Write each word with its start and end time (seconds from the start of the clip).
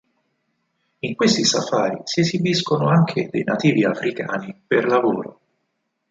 In 1.01 1.13
questi 1.13 1.43
safari 1.43 2.01
si 2.05 2.21
esibiscono 2.21 2.89
anche 2.89 3.29
dei 3.29 3.43
nativi 3.43 3.85
Africani 3.85 4.59
per 4.65 4.85
lavoro. 4.87 5.39